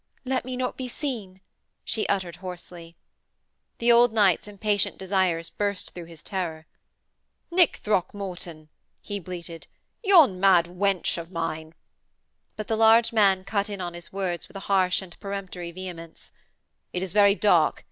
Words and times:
'Let 0.25 0.45
me 0.45 0.57
not 0.57 0.77
be 0.77 0.87
seen!' 0.87 1.41
she 1.85 2.07
uttered 2.09 2.37
hoarsely. 2.37 2.95
The 3.77 3.91
old 3.91 4.11
knight's 4.11 4.47
impatient 4.47 4.97
desires 4.97 5.51
burst 5.51 5.91
through 5.93 6.05
his 6.05 6.23
terror. 6.23 6.65
'Nick 7.51 7.77
Throckmorton,' 7.77 8.69
he 8.99 9.19
bleated, 9.19 9.67
'yon 10.03 10.39
mad 10.39 10.65
wench 10.65 11.19
of 11.19 11.29
mine....' 11.29 11.75
But 12.55 12.67
the 12.67 12.75
large 12.75 13.13
man 13.13 13.43
cut 13.43 13.69
in 13.69 13.79
on 13.79 13.93
his 13.93 14.11
words 14.11 14.47
with 14.47 14.57
a 14.57 14.61
harsh 14.61 15.03
and 15.03 15.19
peremptory 15.19 15.69
vehemence. 15.71 16.31
'It 16.93 17.03
is 17.03 17.13
very 17.13 17.35
dark. 17.35 17.79